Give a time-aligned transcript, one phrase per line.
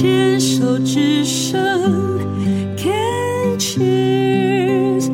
[0.00, 1.58] 牵手之声
[2.76, 5.10] ，Can cheers，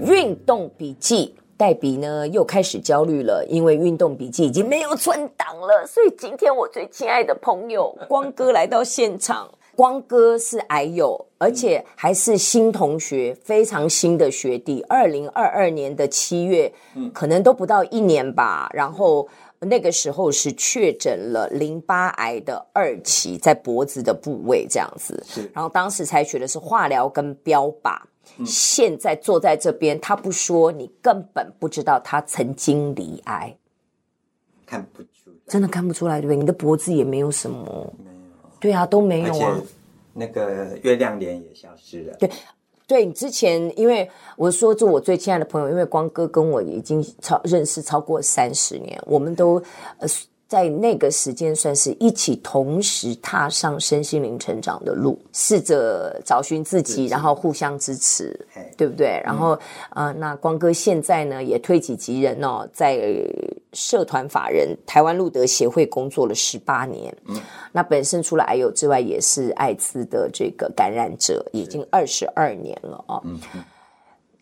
[0.00, 1.36] 运动笔记。
[1.56, 5.86] 黛比呢又开始焦虑了，因为运动笔记已经没有存档了。
[5.86, 9.48] 所以今天我最亲爱的朋友光哥来到现场。
[9.76, 14.82] 光哥是癌友，而且还是新同学，非常新的学弟。
[14.88, 18.68] 二零二二年的七月，嗯可能都不到一年吧。
[18.72, 19.28] 然后
[19.60, 25.22] 那个时候是确诊了淋巴癌的二期，在脖子的部位这样子。
[25.52, 27.98] 然后当时采取的是化疗跟标靶。
[28.44, 33.56] 现在坐在这边，他不说，你根本不知道他曾经罹癌，
[34.66, 36.36] 看不出来，真的看不出来，对不对？
[36.36, 37.94] 你的脖子也没有什么，
[38.58, 39.60] 对啊，都没有啊。
[40.12, 42.16] 那个月亮脸也消失了。
[42.18, 42.30] 对，
[42.86, 49.62] 对，之前因为我说做我最亲爱的朋友，因为光哥跟我已经超认识超过三十年，我们都
[49.98, 50.08] 呃。
[50.48, 59.20] 在那个时间，算是一起同时踏上身心灵成长的路，试着找寻自己，然后互相支持，对不对？
[59.24, 59.58] 然后，
[59.90, 62.94] 呃，那光哥现在呢，也推己及人哦，在
[63.76, 67.16] 社团法人台湾路德协会工作了十八年。
[67.26, 73.22] 嗯，那本身除了癌友之外，也是艾滋的这个感染者，已经二十二年了哦。
[73.24, 73.38] 嗯，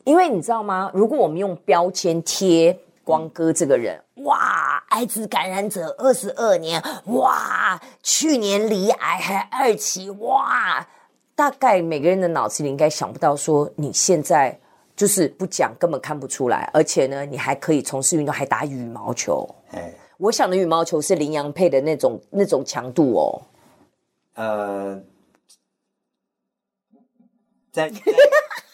[0.04, 0.90] 因为你知道吗？
[0.94, 2.78] 如果我们用标签贴。
[3.06, 10.88] 光哥这个人，哇，艾滋感染者二十二年，哇，去年离癌还二期，哇，
[11.34, 14.58] 大概每个人的脑子里应该想不到说，你现在
[14.96, 19.48] 就是不讲根本看不出来，而且呢，你还可以从事运动，还打羽毛球。
[19.72, 23.42] 哎，我想的羽毛球是林洋配的那种那种强度哦。
[24.34, 25.02] 呃，
[27.72, 27.90] 在。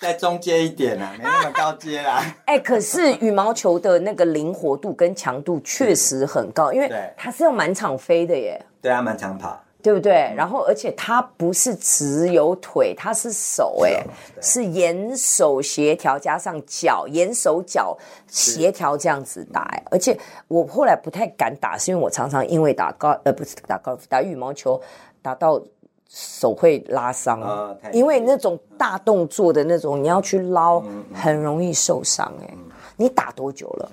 [0.00, 2.24] 在中阶一点啊，没那么高阶啦。
[2.46, 8.58] 哎、欸，可是羽毛球的那个灵活度跟强度确实很高，因为它是要满场飞的耶。
[8.80, 10.28] 对啊，满场跑，对不对？
[10.32, 14.02] 嗯、然后，而且它不是只有腿，它是手，哎，
[14.40, 17.96] 是眼手协调加上脚，眼手脚
[18.26, 19.62] 协调这样子打。
[19.72, 20.18] 哎，而且
[20.48, 24.80] 我后来不太敢打，是因为我常常因为打高呃不是打高尔夫，打羽毛球
[25.22, 25.60] 打到。
[26.12, 30.82] 手会拉伤，啊、因为那种大动作的那种，你要去捞，
[31.14, 32.34] 很容易受伤。
[32.42, 32.52] 哎，
[32.96, 33.92] 你打多久了？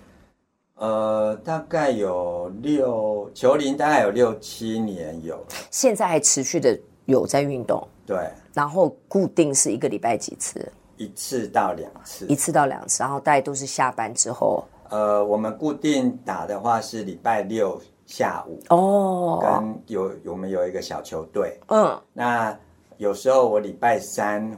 [0.77, 5.37] 呃，大概有六，球龄大概有六七年有。
[5.69, 7.87] 现在还持续的有在运动？
[8.05, 8.17] 对。
[8.53, 10.71] 然后固定是一个礼拜几次？
[10.97, 12.25] 一次到两次。
[12.27, 14.63] 一次到两次，然后大概都是下班之后。
[14.89, 17.81] 呃，我们固定打的话是礼拜六。
[18.07, 22.57] 下午哦，跟有我们有一个小球队，嗯，那
[22.95, 24.49] 有时候我礼拜三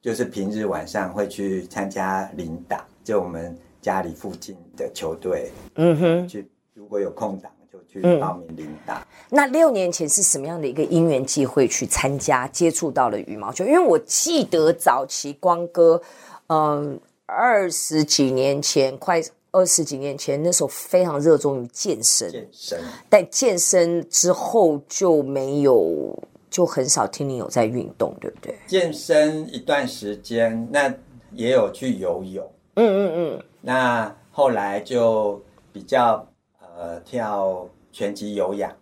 [0.00, 3.54] 就是平日晚上会去参加领打，就我们
[3.86, 8.98] 家里附近的球队，嗯哼，去如果有空档就去报名领打。
[8.98, 9.06] 嗯。
[9.30, 13.64] 那六年前是什么样的一个因缘际会去参加接触到了羽毛球？
[13.64, 16.02] 因为我记得早期光哥，
[16.48, 19.22] 嗯，二十几年前快。
[19.52, 22.78] 二十几年前，那时候非常热衷于健身，健身。
[23.08, 26.14] 但健身之后就没有，
[26.50, 28.54] 就很少听你有在运动，对不对？
[28.66, 30.92] 健身一段时间，那
[31.32, 32.46] 也有去游泳，
[32.76, 33.44] 嗯嗯嗯。
[33.60, 35.42] 那后来就
[35.72, 36.26] 比较
[36.60, 38.72] 呃跳拳击有氧，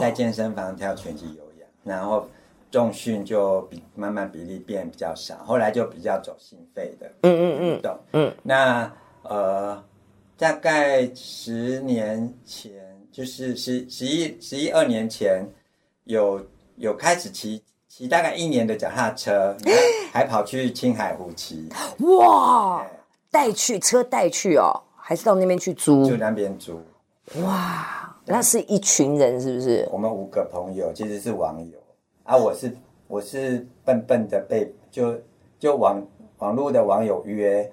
[0.00, 2.26] 在健身房跳拳击有氧，然后
[2.70, 8.34] 重训就比慢慢比例变比较少，后来就比较走心肺的，嗯嗯嗯，懂，嗯。
[8.42, 8.90] 那
[9.22, 9.80] 呃。
[10.36, 12.72] 大概十年前，
[13.12, 15.46] 就是十十一十一二年前，
[16.06, 19.56] 有有开始骑骑大概一年的脚踏车，
[20.12, 21.68] 还 跑去青海湖骑。
[22.00, 22.84] 哇！
[23.34, 26.08] 带去车带去哦，还是到那边去租？
[26.08, 26.80] 就那边租。
[27.42, 28.16] 哇！
[28.26, 29.88] 那是一群人是不是？
[29.90, 31.76] 我们五个朋友其实是网友
[32.22, 32.72] 啊，我是
[33.08, 35.20] 我是笨笨的被就
[35.58, 36.00] 就网
[36.38, 37.68] 网络的网友约，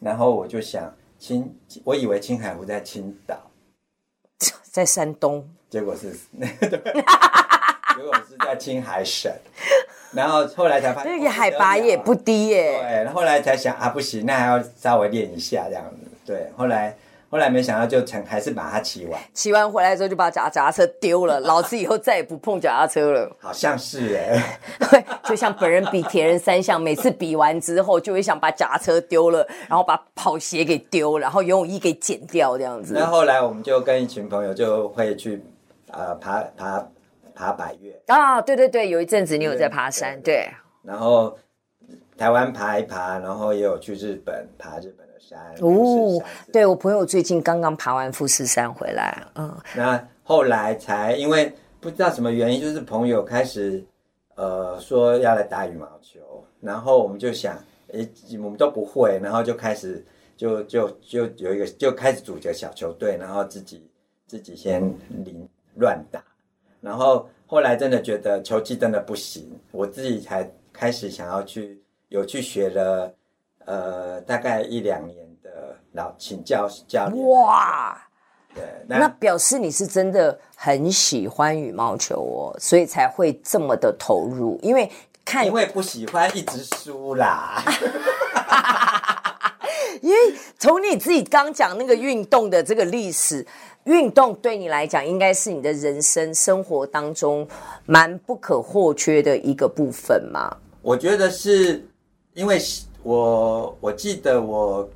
[0.00, 0.94] 然后我就想。
[1.18, 1.50] 青，
[1.82, 3.38] 我以为青海湖在青岛，
[4.70, 6.68] 在山东，结果是那个，
[7.96, 9.32] 结果是在青海省，
[10.16, 12.80] 然后后来才发现，这个海拔也不低耶。
[12.80, 16.10] 对，后来才想啊，不行，那还要稍微练一下这样子。
[16.24, 16.96] 对，后来。
[17.28, 19.20] 后来没想到就成，还是把它骑完。
[19.34, 23.28] 骑完回来之后就把脚脚踏车丢了，老子以后再也不碰脚踏车了。
[23.40, 24.58] 好像是哎，
[24.88, 32.94] 对， 就像本人比铁人三项，每次比完之后就会想把脚踏车丢了，然后把跑鞋给丢，然后游泳衣给剪掉这样子。
[32.96, 35.44] 那后来我们就跟一群朋友就会去，
[35.90, 36.86] 呃，爬爬
[37.36, 38.02] 爬百岳。
[38.06, 40.34] 啊，对对对，有一阵子你有在爬山，对。
[40.34, 41.38] 对对对，然后
[42.16, 45.38] 台湾爬一爬，然后也有去日本爬日本的山。
[45.60, 46.18] 哦，
[46.50, 49.22] 对，我朋友最近刚刚爬完富士山回来。
[49.34, 53.84] 嗯，那后来才因为不知道什么原因，就是朋友开始
[54.34, 57.56] 呃说要来打羽毛球，然后我们就想，
[57.92, 58.08] 诶，
[58.42, 60.04] 我们都不会，然后就开始
[60.36, 63.88] 就就就有一个就开始组个小球队，然后自己
[64.26, 64.82] 自己先
[65.24, 66.22] 零乱打，
[66.86, 71.82] 然后后来真的觉得球技真的不行，我自己才开始想要去。
[72.08, 73.12] 有去学了，
[73.64, 77.28] 呃，大概一两年的老请教教练。
[77.28, 78.00] 哇，
[78.54, 84.56] 对，那，那表示你是真的很喜欢羽毛球哦，所以才会这么的投入。
[84.62, 84.88] 因为
[85.24, 87.60] 看，因为不喜欢一直输啦。
[90.02, 93.46] 因为从你自己刚讲那个运动的这个历史，
[93.84, 97.46] 运动对你来讲应该是你的人生生活当中
[97.86, 100.56] 蛮不可或缺的一个部分嘛。
[100.82, 101.86] 我觉得是。
[102.36, 102.60] 因为
[103.02, 104.86] 我我记得我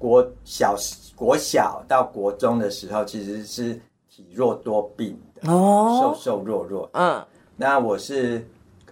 [0.00, 0.74] 国小
[1.14, 3.80] 国小到国中的时候，其实是
[4.10, 6.90] 体弱多病的，哦，瘦瘦弱弱。
[6.94, 7.24] 嗯，
[7.54, 8.44] 那我是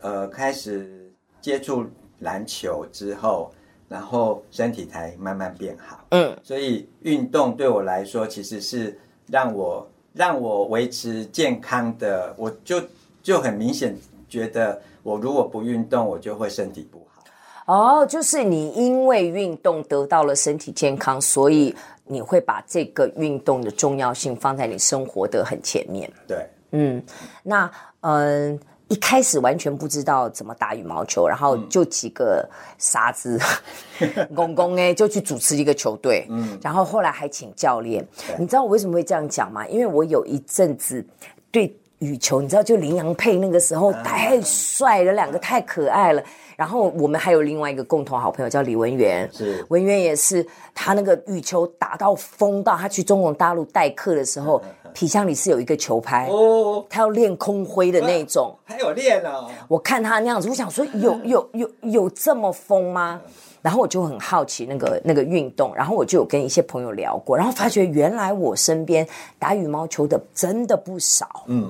[0.02, 1.84] 呃开始接触
[2.20, 3.52] 篮球之后，
[3.88, 6.04] 然后身体才慢慢变好。
[6.10, 8.98] 嗯，所以运动对我来说，其实是
[9.28, 12.34] 让我让我维持健康的。
[12.36, 12.80] 我就
[13.22, 13.96] 就很明显
[14.28, 17.22] 觉得，我如果不运动，我就会身体不好。
[17.66, 21.74] 哦，就是你因为运动得到了身体健康，所以
[22.04, 26.08] 你会把这个运动的重要性放在你生活的很前面。
[26.28, 27.02] 对，嗯，
[27.42, 27.68] 那
[28.02, 32.48] 嗯、呃，一开始完全不知道怎么打羽毛球，然后就几个
[32.78, 33.38] 傻子
[34.34, 38.06] 公公哎，就去主持一个球队，嗯，然后后来还请教练。
[38.38, 39.66] 你知道我为什么会这样讲吗？
[39.66, 41.04] 因为我有一阵子
[41.50, 46.22] 对羽球，你知道，就林洋配那个时候太帅了，两个太可爱了。
[46.54, 49.64] 然后我们还有另外一个共同好朋友叫李文源，是。
[49.68, 54.62] 文源也是他那个羽球打到疯到，他去中国大陆代课的时候，
[54.96, 59.46] 皮箱里是有一个球拍哦，他要练空挥的那种，还有练哦。
[59.68, 63.20] 我看他那样子，我想说有有有有这么疯吗？
[63.60, 69.06] 然后我就很好奇那个那个运动，然后我就有跟一些朋友聊过，然后发觉原来我身边
[69.38, 71.68] 打羽毛球的真的不少，嗯，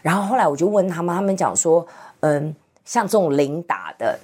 [0.00, 1.84] 然后后来我就问他们，他们讲说，
[2.20, 2.54] 嗯。
[2.82, 4.18] 像这种零打的。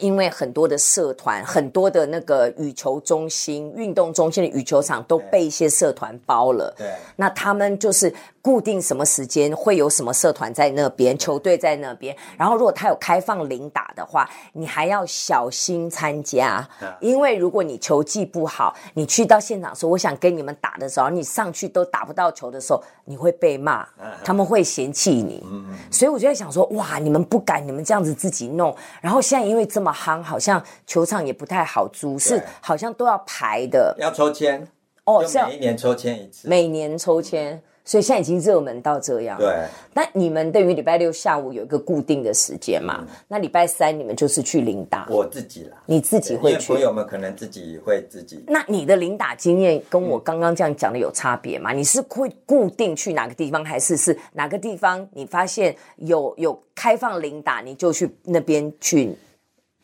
[0.00, 6.74] 因为很多的社团，很多的那个羽球中心、运动中心的羽球场都被一些社团包了。
[6.76, 8.12] 对，那他们就是
[8.42, 12.16] 固定什么时间会有什么社团在那边，球队在那边。
[12.36, 16.66] 然后如果他有开放零打的话，你还要小心参加，
[17.00, 23.86] 因为如果你球技不好，你去到现场说我想跟你们打的时候，你上去都打不到球的时候，你会被骂，
[24.24, 25.44] 他们会嫌弃你。
[25.90, 28.74] 所以我就在想说，哇，你们不敢，你们这样子自己弄。
[29.02, 29.90] 然后现在因为这么。
[29.90, 34.64] 夯好像球场也不太好租，是好像都要排的，要抽签
[35.02, 37.60] 哦，是每一年抽签一次，每年抽签，
[37.90, 39.36] 所以现在已经热门到这样。
[39.36, 42.98] 对，那你们对于礼拜六下午有一个固定的时间嘛？
[43.00, 46.72] 嗯、那礼拜三你们就是去领打，我自己啦，你自己会去？
[46.72, 48.44] 朋友们可能自己会自己。
[48.46, 51.72] 那你的领打经验跟我刚刚这样讲的有差别吗？
[51.72, 59.16] 嗯、你是会固定去哪个地方，还是是哪个地方你发现有有开放领打，你就去那边去？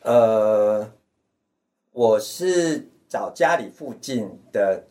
[0.03, 0.89] 呃，
[1.91, 4.81] 我是找家里附近的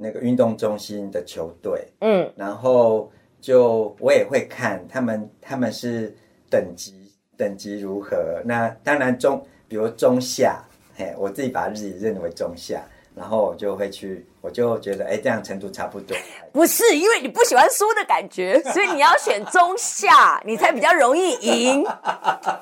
[0.00, 6.16] 那个运动中心的球队，嗯，然后就我也会看他们，他们是
[6.48, 8.40] 等级等级如何？
[8.44, 10.62] 那当然中，比如中下，
[10.96, 12.80] 嘿，我自己把自己认为中下，
[13.14, 16.16] 然后我就会去，我就觉得，哎，这样程度差不多。
[16.52, 21.84] 不是因为你不喜欢输的感觉， 所以你要选中下，你才比较容易赢。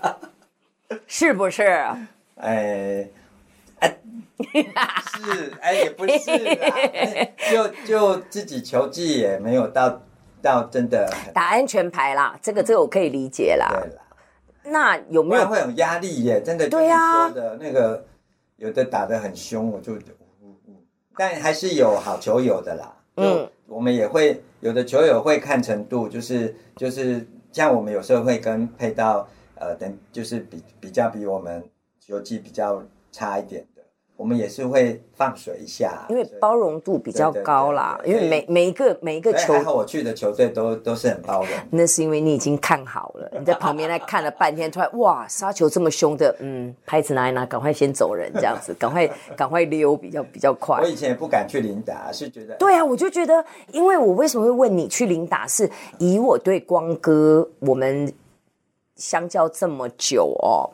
[1.06, 1.62] 是不是？
[2.36, 3.08] 哎，
[3.80, 3.98] 哎，
[4.54, 6.18] 是哎，也不是，
[7.50, 10.02] 就就自己球技也没有到
[10.42, 13.66] 到真的打安全牌啦，这个这个我可以理解啦。
[13.70, 14.02] 对啦，
[14.64, 16.42] 那有没有会有压力耶？
[16.42, 18.04] 真的，对呀，说的那个
[18.56, 19.96] 有的打得很凶，我就，
[21.16, 22.96] 但还是有好球友的啦。
[23.16, 29.28] 嗯，我们也会有的球友会看程度，就是就是像我们有时候会跟配到。
[29.58, 31.64] 呃，等就是比比较比我们
[31.98, 32.84] 球技比较
[33.16, 33.82] 差一点的，
[34.14, 37.98] 我们也是会放水一下，因为包容度比较高啦。
[38.04, 41.48] 因为每每一个每一个球，还好我去的球队都都是很包容。
[41.70, 50.78] 那是因为你已经看好了，你在旁边来看了半天，突然 哇，杀球这么凶的，嗯，拍子拿一拿，赶快先走人，这样子， 赶快赶快溜，比较比较快。
[50.82, 53.42] 我以前也不敢去领打，是觉得对啊，我就觉得，
[53.72, 58.12] 因为我为什么会问你去领打，是以我对光哥我们。
[58.98, 60.72] 相较这么久哦，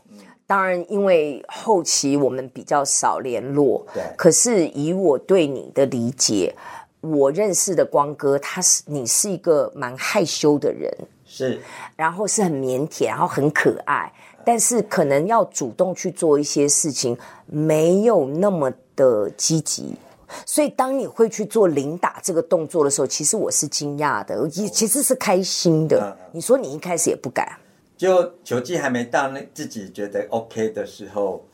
[0.53, 4.03] 当然，因为后期我们比较少联络，对。
[4.19, 6.55] 可是以我对你的理解，
[7.01, 10.95] 我认识的光哥，他是你是一个蛮害羞的人，
[11.25, 11.59] 是，
[11.97, 14.13] 然后是很腼腆，然后很可爱，
[14.45, 17.17] 但是可能要主动去做一些事情，
[17.47, 19.97] 没有那么的积极。
[20.45, 25.99] 所以，当你会去做领打这个动作的时候，其实我是惊讶的，也其实是开心的。
[25.99, 27.57] 嗯、你说你一开始也不敢，
[28.03, 31.47] 就球技还没到那自己觉得 OK 的时候，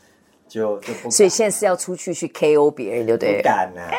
[0.49, 1.11] 就就不。
[1.11, 3.37] 所以现在是要出去去 KO 别人，对不对？
[3.37, 3.93] 不敢啊。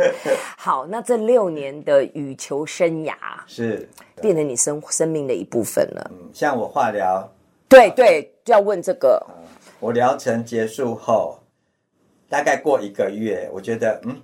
[0.56, 3.14] 好，那这六年的羽球生涯
[3.46, 3.86] 是
[4.22, 6.10] 变成你生生命的一部分了。
[6.10, 7.30] 嗯，像我化疗，
[7.68, 9.22] 对对，就要问这个。
[9.28, 9.44] 嗯、
[9.78, 11.38] 我疗程结束后。
[12.30, 14.18] 大概过一个月，我觉得嗯，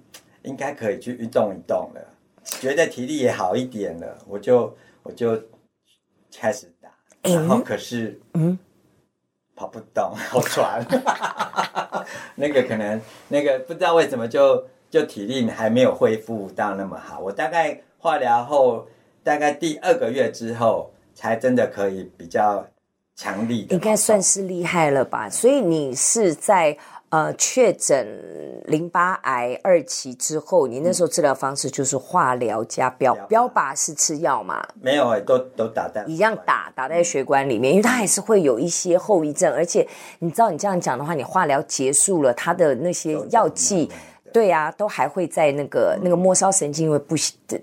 [0.45, 2.01] 应该可以去运动一动了，
[2.61, 5.39] 觉得体力也好一点了，我就我就
[6.35, 6.74] 开始打，
[7.25, 8.59] 然后可是嗯，
[9.57, 10.85] 跑不动，好喘，
[12.37, 18.87] 那个可能那个不知道为什么就就体力还没有恢复到那么好，我大概化疗后
[19.23, 22.67] 大概第二个月之后，才真的可以比较
[23.17, 25.29] 强力的，应该算是厉害了吧？
[25.31, 26.77] 所以你是在。
[27.15, 28.05] 呃，确诊
[28.67, 34.61] 淋巴癌二期之后，你那时候治疗方式就是化疗加标标靶，是吃药吗？
[34.83, 39.87] 没有、欸，都都打在一样打打在血管里面，因为它还是会有一些后遗症，而且
[40.19, 43.89] 你知道你这样讲的话，你化疗结束了，它的那些药剂，
[44.33, 47.15] 对呀、啊，都还会在那个那个末梢神经因为不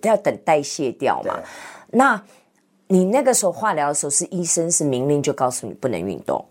[0.03, 1.37] 要等代谢掉嘛。
[1.89, 2.23] 那
[2.87, 6.45] 你那个时候化疗的时候，是医生是明令就告诉你不能运动？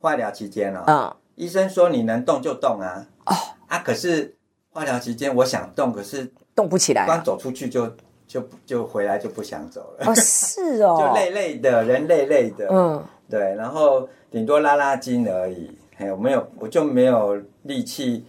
[0.00, 0.84] 化疗期间啊、哦？
[0.88, 1.19] 嗯。
[1.40, 3.06] 医生说你能动就动啊！
[3.24, 3.34] 哦
[3.66, 4.36] 啊，可是
[4.68, 7.90] 化疗期间我想动，可是动不起来，刚走出去就
[8.26, 10.06] 就就回来就不想走了。
[10.06, 12.68] 哦，是哦， 就累累的，人累累的。
[12.70, 18.26] 嗯，对，然后顶多拉拉筋而已，还有没有，我就没有力气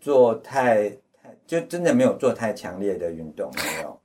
[0.00, 0.98] 做太太，
[1.46, 3.97] 就真的没有做太强烈的运动，没有。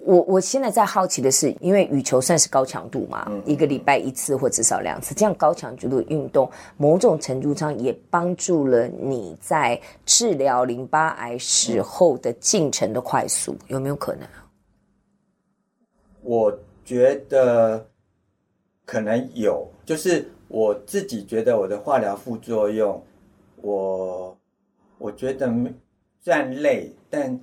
[0.00, 14.26] 我我现在在好奇的是，因为羽球算是高强度嘛，嗯、一个礼拜一次或至少两次，这样高强度的运动，某种程度上也帮助了你在治疗淋巴癌时候的进程的快速，有没有可能？
[16.22, 16.52] 我
[16.84, 17.86] 觉得
[18.84, 23.00] 可能有，就是我自己觉得我的化疗副作用，
[23.60, 24.36] 我
[24.98, 25.46] 我觉得
[26.22, 27.38] 虽然累，但。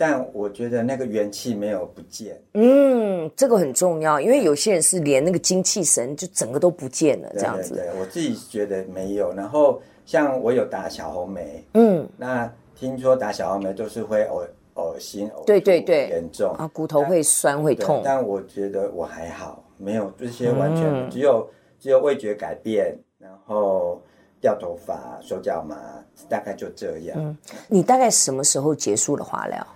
[0.00, 7.74] 但我觉得那个元气没有不见，嗯，这个很重要，因为有些人是连那个精气神就整个都不见了，这样子。
[7.74, 9.30] 对，对，对，我自己觉得没有。
[9.34, 18.00] 然后像我有打小红梅，嗯，那听说打小红梅都是会恶恶心，呕对对对，严重啊，骨头会酸会痛。
[18.02, 21.46] 但我觉得我还好，没有这些完全、嗯、只有
[21.78, 24.00] 只有味觉改变，然后
[24.40, 25.76] 掉头发、手脚麻，
[26.26, 27.18] 大概就这样。
[27.20, 27.36] 嗯，
[27.68, 29.66] 你大概什么时候结束了化疗？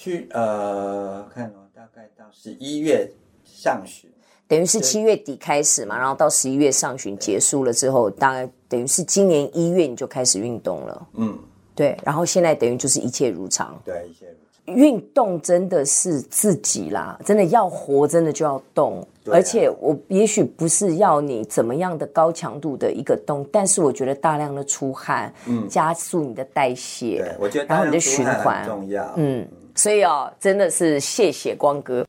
[0.00, 3.06] 去呃，看哦，大概到十一月
[3.44, 4.10] 上旬，
[4.48, 11.06] 等于是七月底开始嘛，然后到十一月上旬结束了之后，大概等于是今年一月你就开始运动了。
[11.16, 11.38] 嗯，
[11.74, 13.78] 对，然后现在等于就是一切如常。
[13.84, 14.74] 对，一切如常。
[14.74, 19.06] 运动真的是自己啦，真的要活，真的就要动。
[19.30, 29.46] 而且我也许不是要你怎么样的高强度的一个动，但是我觉得大量的出汗，嗯，加速你的代谢，对，我觉得然后你的循环很重要，嗯。
[29.74, 32.04] 所以哦，真的是谢谢光哥。